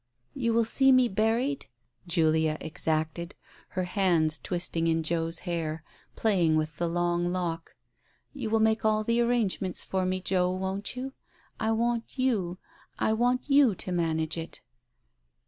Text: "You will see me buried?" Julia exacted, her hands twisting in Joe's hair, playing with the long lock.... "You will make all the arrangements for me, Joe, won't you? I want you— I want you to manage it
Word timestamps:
"You 0.33 0.51
will 0.55 0.65
see 0.65 0.91
me 0.91 1.07
buried?" 1.09 1.67
Julia 2.07 2.57
exacted, 2.59 3.35
her 3.77 3.83
hands 3.83 4.39
twisting 4.39 4.87
in 4.87 5.03
Joe's 5.03 5.41
hair, 5.45 5.83
playing 6.15 6.55
with 6.55 6.77
the 6.77 6.87
long 6.89 7.27
lock.... 7.31 7.75
"You 8.33 8.49
will 8.49 8.61
make 8.61 8.83
all 8.83 9.03
the 9.03 9.21
arrangements 9.21 9.83
for 9.83 10.03
me, 10.07 10.19
Joe, 10.19 10.49
won't 10.55 10.95
you? 10.95 11.13
I 11.59 11.71
want 11.73 12.17
you— 12.17 12.57
I 12.97 13.13
want 13.13 13.47
you 13.51 13.75
to 13.75 13.91
manage 13.91 14.39
it 14.39 14.61